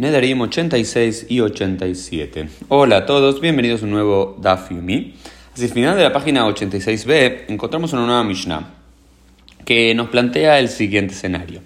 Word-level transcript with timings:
Nedarim 0.00 0.40
86 0.40 1.26
y 1.28 1.40
87. 1.40 2.48
Hola 2.68 2.96
a 2.96 3.04
todos, 3.04 3.38
bienvenidos 3.38 3.82
a 3.82 3.84
un 3.84 3.90
nuevo 3.90 4.34
Daf 4.40 4.70
Yomi. 4.70 5.14
Hacia 5.52 5.66
el 5.66 5.72
final 5.72 5.94
de 5.94 6.04
la 6.04 6.10
página 6.10 6.46
86b 6.46 7.44
encontramos 7.48 7.92
una 7.92 8.06
nueva 8.06 8.24
Mishnah 8.24 8.66
que 9.66 9.94
nos 9.94 10.08
plantea 10.08 10.58
el 10.58 10.70
siguiente 10.70 11.12
escenario. 11.12 11.60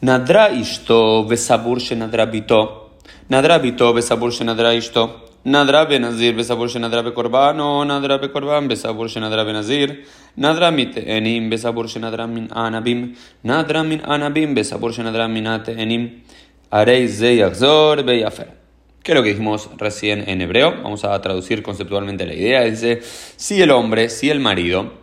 Nadra 0.00 0.50
ishto 0.50 1.24
besabur 1.24 1.80
nadra 1.96 2.26
bito. 2.26 2.96
Nadra 3.28 3.60
bito 3.60 3.94
besabur 3.94 4.32
nadra 4.44 4.74
ishto. 4.74 5.28
Nadra 5.44 5.84
benazir 5.84 6.34
besabur 6.34 6.68
nadra 6.80 7.02
bekorban 7.02 7.60
o 7.60 7.84
nadra 7.84 8.18
bekorban 8.18 8.66
besabur 8.66 9.08
nadra 9.20 9.44
benazir. 9.44 10.04
Nadra 10.34 10.72
mit 10.72 10.96
enim 10.96 11.48
besabur 11.48 11.86
nadra 12.00 12.26
min 12.26 12.48
anabim. 12.48 13.14
Nadra 13.44 13.84
min 13.84 14.00
anabim 14.00 14.52
besabur 14.52 14.90
nadra 14.98 15.28
min 15.28 15.46
enim. 15.78 16.22
Areis 16.72 17.20
Beyafer. 17.20 18.62
Que 19.02 19.12
es 19.12 19.16
lo 19.16 19.22
que 19.22 19.28
dijimos 19.28 19.68
recién 19.76 20.26
en 20.26 20.40
hebreo. 20.40 20.72
Vamos 20.82 21.04
a 21.04 21.20
traducir 21.20 21.62
conceptualmente 21.62 22.24
la 22.24 22.34
idea. 22.34 22.62
Dice: 22.62 23.00
Si 23.02 23.60
el 23.60 23.70
hombre, 23.70 24.08
si 24.08 24.30
el 24.30 24.40
marido 24.40 24.94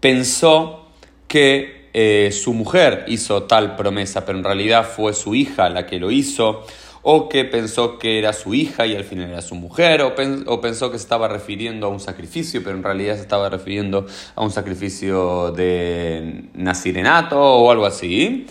pensó 0.00 0.88
que 1.28 1.88
eh, 1.94 2.32
su 2.32 2.52
mujer 2.52 3.04
hizo 3.06 3.44
tal 3.44 3.76
promesa, 3.76 4.26
pero 4.26 4.38
en 4.38 4.44
realidad 4.44 4.84
fue 4.84 5.12
su 5.12 5.36
hija 5.36 5.68
la 5.68 5.86
que 5.86 6.00
lo 6.00 6.10
hizo, 6.10 6.66
o 7.02 7.28
que 7.28 7.44
pensó 7.44 7.98
que 8.00 8.18
era 8.18 8.32
su 8.32 8.52
hija 8.52 8.86
y 8.86 8.96
al 8.96 9.04
final 9.04 9.30
era 9.30 9.42
su 9.42 9.54
mujer, 9.54 10.02
o, 10.02 10.14
o, 10.46 10.60
pensó 10.60 10.90
que 10.90 10.98
se 10.98 11.04
estaba 11.04 11.28
refiriendo 11.28 11.86
a 11.86 11.90
un 11.90 12.00
sacrificio, 12.00 12.60
pero 12.64 12.76
en 12.76 12.82
realidad 12.82 13.14
se 13.14 13.22
estaba 13.22 13.48
refiriendo 13.48 14.06
a 14.34 14.42
un 14.42 14.50
sacrificio 14.50 15.52
de 15.52 16.48
nacirenato 16.54 17.40
o 17.40 17.70
algo 17.70 17.86
así. 17.86 18.46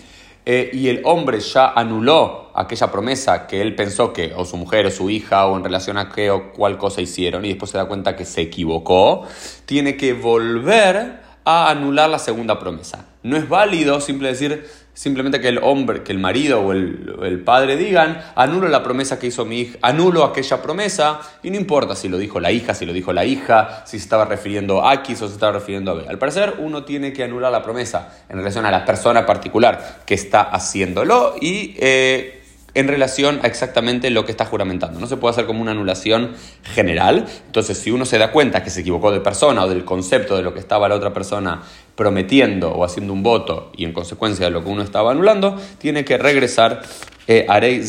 Eh, 0.48 0.70
y 0.72 0.88
el 0.88 1.02
hombre 1.04 1.40
ya 1.40 1.72
anuló 1.72 2.52
aquella 2.54 2.92
promesa 2.92 3.48
que 3.48 3.60
él 3.60 3.74
pensó 3.74 4.12
que 4.12 4.32
o 4.32 4.44
su 4.44 4.56
mujer 4.56 4.86
o 4.86 4.92
su 4.92 5.10
hija 5.10 5.44
o 5.48 5.56
en 5.56 5.64
relación 5.64 5.98
a 5.98 6.08
qué 6.08 6.30
o 6.30 6.52
cuál 6.52 6.78
cosa 6.78 7.00
hicieron 7.00 7.44
y 7.44 7.48
después 7.48 7.72
se 7.72 7.78
da 7.78 7.86
cuenta 7.86 8.14
que 8.14 8.24
se 8.24 8.42
equivocó, 8.42 9.26
tiene 9.64 9.96
que 9.96 10.12
volver 10.12 11.20
a 11.44 11.68
anular 11.68 12.08
la 12.08 12.20
segunda 12.20 12.60
promesa. 12.60 13.06
No 13.24 13.36
es 13.36 13.48
válido 13.48 14.00
simple 14.00 14.28
decir, 14.28 14.64
simplemente 14.96 15.40
que 15.40 15.48
el 15.48 15.58
hombre, 15.58 16.02
que 16.02 16.10
el 16.10 16.18
marido 16.18 16.62
o 16.62 16.72
el, 16.72 17.42
padre 17.44 17.76
digan, 17.76 18.24
anulo 18.34 18.66
la 18.68 18.82
promesa 18.82 19.18
que 19.18 19.26
hizo 19.26 19.44
mi 19.44 19.60
hija, 19.60 19.78
anulo 19.82 20.24
aquella 20.24 20.62
promesa, 20.62 21.20
y 21.42 21.50
no 21.50 21.56
importa 21.56 21.94
si 21.94 22.08
lo 22.08 22.16
dijo 22.16 22.40
la 22.40 22.50
hija, 22.50 22.74
si 22.74 22.86
lo 22.86 22.94
dijo 22.94 23.12
la 23.12 23.26
hija, 23.26 23.82
si 23.84 23.98
se 23.98 24.04
estaba 24.04 24.24
refiriendo 24.24 24.86
a 24.86 24.94
X 24.94 25.20
o 25.20 25.28
se 25.28 25.34
estaba 25.34 25.52
refiriendo 25.52 25.90
a 25.90 25.94
B. 25.94 26.06
Al 26.08 26.18
parecer, 26.18 26.54
uno 26.58 26.84
tiene 26.84 27.12
que 27.12 27.22
anular 27.22 27.52
la 27.52 27.62
promesa 27.62 28.16
en 28.30 28.38
relación 28.38 28.64
a 28.64 28.70
la 28.70 28.86
persona 28.86 29.26
particular 29.26 30.00
que 30.06 30.14
está 30.14 30.40
haciéndolo 30.40 31.34
y 31.40 31.76
eh, 31.78 32.42
en 32.76 32.88
relación 32.88 33.40
a 33.42 33.46
exactamente 33.46 34.10
lo 34.10 34.24
que 34.24 34.30
está 34.30 34.44
juramentando. 34.44 35.00
No 35.00 35.06
se 35.06 35.16
puede 35.16 35.32
hacer 35.32 35.46
como 35.46 35.62
una 35.62 35.72
anulación 35.72 36.32
general. 36.62 37.26
Entonces, 37.46 37.78
si 37.78 37.90
uno 37.90 38.04
se 38.04 38.18
da 38.18 38.30
cuenta 38.30 38.62
que 38.62 38.70
se 38.70 38.82
equivocó 38.82 39.10
de 39.10 39.20
persona 39.20 39.64
o 39.64 39.68
del 39.68 39.84
concepto 39.84 40.36
de 40.36 40.42
lo 40.42 40.52
que 40.52 40.60
estaba 40.60 40.88
la 40.88 40.94
otra 40.94 41.12
persona 41.12 41.62
prometiendo 41.94 42.70
o 42.72 42.84
haciendo 42.84 43.12
un 43.12 43.22
voto 43.22 43.72
y 43.76 43.84
en 43.84 43.92
consecuencia 43.92 44.46
de 44.46 44.52
lo 44.52 44.62
que 44.62 44.68
uno 44.68 44.82
estaba 44.82 45.10
anulando, 45.10 45.60
tiene 45.78 46.04
que 46.04 46.18
regresar 46.18 46.82
eh, 47.26 47.46
Arei 47.48 47.82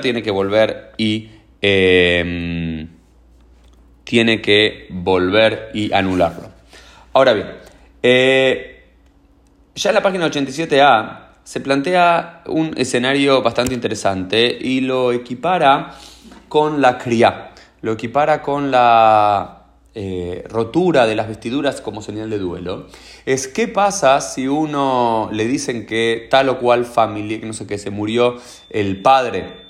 tiene 0.00 0.22
que 0.22 0.30
volver 0.30 0.92
y 0.96 1.30
em, 1.60 2.88
tiene 4.04 4.40
que 4.40 4.86
volver 4.90 5.70
y 5.74 5.92
anularlo. 5.92 6.50
Ahora 7.12 7.34
bien, 7.34 7.46
eh, 8.02 8.84
ya 9.74 9.90
en 9.90 9.94
la 9.94 10.02
página 10.02 10.26
87a 10.26 11.31
se 11.44 11.60
plantea 11.60 12.42
un 12.46 12.72
escenario 12.76 13.42
bastante 13.42 13.74
interesante 13.74 14.56
y 14.60 14.80
lo 14.80 15.12
equipara 15.12 15.94
con 16.48 16.80
la 16.80 16.98
cría, 16.98 17.52
lo 17.80 17.92
equipara 17.92 18.42
con 18.42 18.70
la 18.70 19.62
eh, 19.94 20.44
rotura 20.48 21.06
de 21.06 21.14
las 21.14 21.28
vestiduras 21.28 21.80
como 21.80 22.02
señal 22.02 22.30
de 22.30 22.38
duelo. 22.38 22.86
Es 23.26 23.48
qué 23.48 23.68
pasa 23.68 24.20
si 24.20 24.48
uno 24.48 25.28
le 25.32 25.46
dicen 25.46 25.86
que 25.86 26.28
tal 26.30 26.48
o 26.48 26.58
cual 26.58 26.84
familia, 26.84 27.40
que 27.40 27.46
no 27.46 27.52
sé 27.52 27.66
qué, 27.66 27.78
se 27.78 27.90
murió 27.90 28.36
el 28.70 29.02
padre 29.02 29.61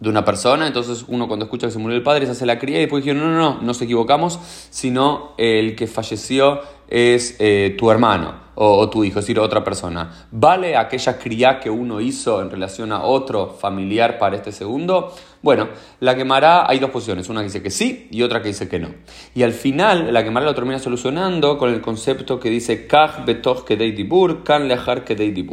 de 0.00 0.10
una 0.10 0.24
persona, 0.24 0.66
entonces 0.66 1.04
uno 1.08 1.26
cuando 1.26 1.46
escucha 1.46 1.66
que 1.66 1.72
se 1.72 1.78
murió 1.78 1.96
el 1.96 2.02
padre 2.02 2.26
se 2.26 2.32
hace 2.32 2.46
la 2.46 2.58
cría 2.58 2.78
y 2.78 2.80
después 2.80 3.02
dijeron, 3.02 3.22
no, 3.22 3.34
no, 3.34 3.54
no, 3.54 3.62
nos 3.62 3.80
equivocamos, 3.80 4.38
sino 4.70 5.32
el 5.38 5.74
que 5.74 5.86
falleció 5.86 6.60
es 6.88 7.36
eh, 7.38 7.74
tu 7.78 7.90
hermano 7.90 8.46
o, 8.58 8.88
tu 8.88 9.04
hijo, 9.04 9.18
es 9.18 9.26
decir, 9.26 9.38
otra 9.38 9.62
persona. 9.62 10.26
¿Vale 10.30 10.76
aquella 10.76 11.18
cría 11.18 11.60
que 11.60 11.68
uno 11.68 12.00
hizo 12.00 12.40
en 12.40 12.50
relación 12.50 12.90
a 12.90 13.02
otro 13.02 13.50
familiar 13.50 14.18
para 14.18 14.36
este 14.36 14.50
segundo? 14.50 15.14
Bueno, 15.42 15.68
la 16.00 16.16
quemará, 16.16 16.68
hay 16.68 16.78
dos 16.78 16.90
posiciones, 16.90 17.28
una 17.28 17.40
que 17.40 17.48
dice 17.48 17.62
que 17.62 17.70
sí 17.70 18.08
y 18.10 18.22
otra 18.22 18.40
que 18.40 18.48
dice 18.48 18.66
que 18.66 18.78
no. 18.78 18.88
Y 19.34 19.42
al 19.42 19.52
final, 19.52 20.12
la 20.12 20.24
quemará 20.24 20.46
lo 20.46 20.54
termina 20.54 20.78
solucionando 20.78 21.58
con 21.58 21.70
el 21.70 21.82
concepto 21.82 22.40
que 22.40 22.48
dice, 22.48 22.86
Kach 22.86 23.26
betoch 23.26 23.68
dibur. 23.68 24.42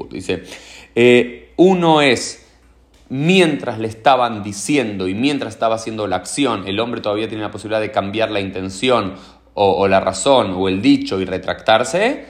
Dice, 0.10 0.44
eh, 0.96 1.52
uno 1.58 2.02
es 2.02 2.43
mientras 3.10 3.80
le 3.80 3.88
estaban 3.88 4.44
diciendo 4.44 5.08
y 5.08 5.14
mientras 5.14 5.54
estaba 5.54 5.76
haciendo 5.76 6.08
la 6.08 6.18
acción, 6.18 6.68
el 6.68 6.80
hombre 6.80 7.02
todavía 7.02 7.28
tiene 7.28 7.44
la 7.44 7.52
posibilidad 7.52 7.82
de 7.82 7.92
cambiar 7.92 8.32
la 8.32 8.40
intención 8.40 9.16
o, 9.54 9.88
la 9.88 10.00
razón 10.00 10.54
o 10.58 10.68
el 10.68 10.82
dicho 10.82 11.22
y 11.22 11.26
retractarse, 11.26 12.26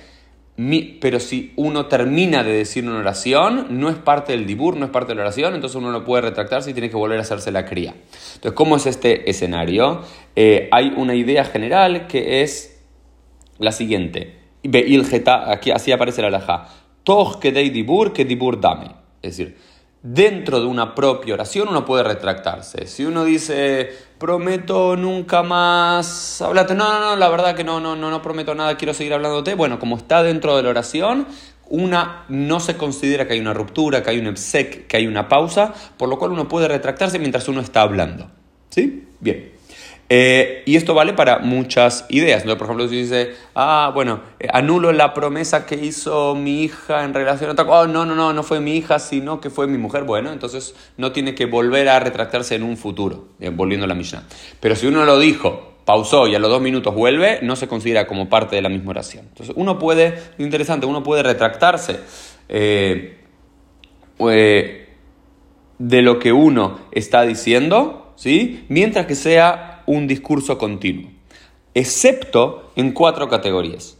pero 0.99 1.19
si 1.19 1.53
uno 1.55 1.87
termina 1.87 2.43
de 2.43 2.51
decir 2.51 2.87
una 2.87 2.99
oración, 2.99 3.67
no 3.79 3.89
es 3.89 3.95
parte 3.95 4.33
del 4.33 4.45
dibur, 4.45 4.75
no 4.75 4.85
es 4.85 4.91
parte 4.91 5.13
de 5.13 5.15
la 5.15 5.21
oración, 5.21 5.55
entonces 5.55 5.75
uno 5.75 5.91
no 5.91 6.03
puede 6.03 6.23
retractarse 6.23 6.71
y 6.71 6.73
tiene 6.73 6.89
que 6.89 6.97
volver 6.97 7.17
a 7.17 7.21
hacerse 7.21 7.51
la 7.51 7.65
cría. 7.65 7.95
Entonces, 8.35 8.53
¿cómo 8.53 8.75
es 8.75 8.85
este 8.85 9.29
escenario? 9.29 10.01
Eh, 10.35 10.67
hay 10.71 10.93
una 10.95 11.15
idea 11.15 11.45
general 11.45 12.07
que 12.07 12.41
es 12.41 12.83
la 13.57 13.71
siguiente. 13.71 14.39
Aquí 15.47 15.71
así 15.71 15.91
aparece 15.91 16.21
la 16.21 16.27
alhaja. 16.27 16.67
Toch 17.03 17.39
que 17.39 17.51
dibur, 17.51 18.13
que 18.13 18.25
dibur 18.25 18.59
dame. 18.61 18.91
Es 19.21 19.37
decir, 19.37 19.57
dentro 20.03 20.59
de 20.59 20.65
una 20.65 20.93
propia 20.93 21.33
oración 21.33 21.69
uno 21.69 21.85
puede 21.85 22.03
retractarse. 22.03 22.85
Si 22.87 23.05
uno 23.05 23.23
dice, 23.23 23.91
prometo 24.19 24.95
nunca 24.95 25.41
más 25.41 26.41
hablarte, 26.41 26.75
no, 26.75 26.91
no, 26.91 26.99
no, 26.99 27.15
la 27.15 27.29
verdad 27.29 27.55
que 27.55 27.63
no, 27.63 27.79
no, 27.79 27.95
no, 27.95 28.11
no 28.11 28.21
prometo 28.21 28.53
nada, 28.53 28.77
quiero 28.77 28.93
seguir 28.93 29.13
hablándote, 29.13 29.55
bueno, 29.55 29.79
como 29.79 29.97
está 29.97 30.21
dentro 30.21 30.55
de 30.57 30.63
la 30.63 30.69
oración, 30.69 31.25
una 31.69 32.25
no 32.27 32.59
se 32.59 32.75
considera 32.75 33.25
que 33.25 33.33
hay 33.33 33.39
una 33.39 33.53
ruptura, 33.53 34.03
que 34.03 34.09
hay 34.09 34.19
un 34.19 34.27
exec, 34.27 34.87
que 34.87 34.97
hay 34.97 35.07
una 35.07 35.29
pausa, 35.29 35.73
por 35.97 36.09
lo 36.09 36.19
cual 36.19 36.33
uno 36.33 36.47
puede 36.49 36.67
retractarse 36.67 37.17
mientras 37.17 37.47
uno 37.47 37.61
está 37.61 37.81
hablando. 37.81 38.29
¿Sí? 38.69 39.07
Bien. 39.21 39.52
Eh, 40.15 40.61
y 40.67 40.75
esto 40.75 40.93
vale 40.93 41.13
para 41.13 41.39
muchas 41.39 42.05
ideas. 42.09 42.43
Por 42.43 42.61
ejemplo, 42.61 42.87
si 42.87 42.97
dice, 42.97 43.33
ah, 43.55 43.89
bueno, 43.95 44.19
eh, 44.39 44.47
anulo 44.53 44.91
la 44.91 45.11
promesa 45.15 45.65
que 45.65 45.73
hizo 45.73 46.35
mi 46.35 46.61
hija 46.61 47.03
en 47.03 47.15
relación 47.15 47.49
a 47.49 47.53
otra 47.53 47.65
cosa. 47.65 47.79
Oh, 47.79 47.87
no, 47.87 48.05
no, 48.05 48.13
no, 48.13 48.31
no 48.31 48.43
fue 48.43 48.59
mi 48.59 48.75
hija, 48.75 48.99
sino 48.99 49.41
que 49.41 49.49
fue 49.49 49.65
mi 49.65 49.79
mujer. 49.79 50.03
Bueno, 50.03 50.31
entonces 50.31 50.75
no 50.97 51.13
tiene 51.13 51.33
que 51.33 51.47
volver 51.47 51.89
a 51.89 51.99
retractarse 51.99 52.53
en 52.53 52.61
un 52.61 52.77
futuro, 52.77 53.29
eh, 53.39 53.49
volviendo 53.49 53.85
a 53.85 53.87
la 53.87 53.95
Mishnah. 53.95 54.27
Pero 54.59 54.75
si 54.75 54.85
uno 54.85 55.03
lo 55.03 55.17
dijo, 55.17 55.77
pausó 55.83 56.27
y 56.27 56.35
a 56.35 56.39
los 56.39 56.51
dos 56.51 56.61
minutos 56.61 56.93
vuelve, 56.93 57.39
no 57.41 57.55
se 57.55 57.67
considera 57.67 58.05
como 58.05 58.29
parte 58.29 58.55
de 58.55 58.61
la 58.61 58.69
misma 58.69 58.91
oración. 58.91 59.25
Entonces 59.29 59.55
uno 59.57 59.79
puede, 59.79 60.13
interesante, 60.37 60.85
uno 60.85 61.01
puede 61.01 61.23
retractarse 61.23 62.01
de 65.79 66.01
lo 66.03 66.19
que 66.19 66.31
uno 66.31 66.81
está 66.91 67.23
diciendo, 67.23 68.13
¿sí? 68.15 68.63
Mientras 68.69 69.07
que 69.07 69.15
sea 69.15 69.72
un 69.85 70.07
discurso 70.07 70.57
continuo, 70.57 71.09
excepto 71.73 72.71
en 72.75 72.91
cuatro 72.91 73.27
categorías 73.27 73.97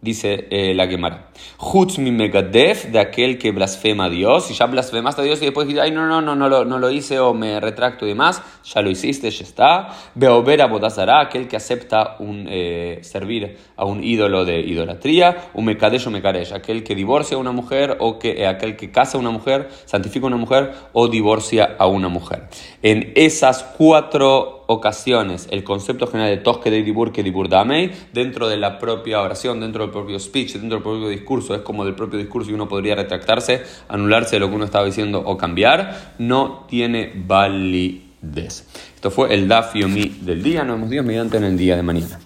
dice 0.00 0.46
eh, 0.50 0.74
la 0.74 0.86
Gemara. 0.86 1.30
Hutz 1.58 1.98
mi 1.98 2.12
megadef, 2.12 2.86
de 2.86 3.00
aquel 3.00 3.38
que 3.38 3.50
blasfema 3.50 4.04
a 4.04 4.08
Dios, 4.08 4.50
y 4.50 4.54
ya 4.54 4.66
blasfemaste 4.66 5.22
a 5.22 5.24
Dios 5.24 5.42
y 5.42 5.46
después 5.46 5.66
dices, 5.66 5.82
ay, 5.82 5.90
no, 5.90 6.06
no, 6.06 6.20
no, 6.20 6.36
no 6.36 6.48
lo, 6.48 6.64
no 6.64 6.78
lo 6.78 6.90
hice 6.90 7.18
o 7.18 7.34
me 7.34 7.58
retracto 7.58 8.06
y 8.06 8.10
demás, 8.10 8.42
ya 8.64 8.80
lo 8.80 8.90
hiciste, 8.90 9.30
ya 9.30 9.44
está. 9.44 9.88
Beober 10.14 10.62
a 10.62 11.20
aquel 11.20 11.48
que 11.48 11.56
acepta 11.56 12.16
un, 12.20 12.46
eh, 12.48 13.00
servir 13.02 13.56
a 13.76 13.84
un 13.84 14.04
ídolo 14.04 14.44
de 14.44 14.60
idolatría. 14.60 15.50
Un 15.54 15.64
mekadesh 15.64 16.06
o 16.06 16.10
mekadesh, 16.10 16.52
aquel 16.52 16.84
que 16.84 16.94
divorcia 16.94 17.36
a 17.36 17.40
una 17.40 17.52
mujer 17.52 17.96
o 18.00 18.18
que, 18.18 18.42
eh, 18.42 18.46
aquel 18.46 18.76
que 18.76 18.90
casa 18.90 19.18
a 19.18 19.20
una 19.20 19.30
mujer, 19.30 19.68
santifica 19.84 20.26
a 20.26 20.28
una 20.28 20.36
mujer 20.36 20.72
o 20.92 21.08
divorcia 21.08 21.76
a 21.78 21.86
una 21.86 22.08
mujer. 22.08 22.48
En 22.82 23.12
esas 23.16 23.62
cuatro 23.62 24.57
ocasiones 24.68 25.48
el 25.50 25.64
concepto 25.64 26.06
general 26.06 26.30
de 26.30 26.36
Tosque 26.42 26.70
de 26.70 26.82
Dibur 26.82 27.10
que 27.10 27.22
Dibur 27.22 27.48
Damei 27.48 27.90
dentro 28.12 28.48
de 28.48 28.58
la 28.58 28.78
propia 28.78 29.22
oración, 29.22 29.60
dentro 29.60 29.82
del 29.82 29.90
propio 29.90 30.20
speech, 30.20 30.52
dentro 30.52 30.76
del 30.76 30.82
propio 30.82 31.08
discurso, 31.08 31.54
es 31.54 31.62
como 31.62 31.84
del 31.84 31.94
propio 31.94 32.18
discurso 32.18 32.50
y 32.50 32.54
uno 32.54 32.68
podría 32.68 32.94
retractarse, 32.94 33.62
anularse 33.88 34.38
lo 34.38 34.50
que 34.50 34.56
uno 34.56 34.66
estaba 34.66 34.84
diciendo 34.84 35.22
o 35.24 35.36
cambiar, 35.38 36.14
no 36.18 36.66
tiene 36.68 37.12
validez. 37.26 38.68
Esto 38.94 39.10
fue 39.10 39.32
el 39.32 39.48
Daf 39.48 39.74
Yomi 39.74 40.18
del 40.20 40.42
día, 40.42 40.64
nos 40.64 40.76
vemos 40.76 40.90
Dios 40.90 41.04
mediante 41.04 41.38
en 41.38 41.44
el 41.44 41.56
día 41.56 41.74
de 41.74 41.82
mañana. 41.82 42.20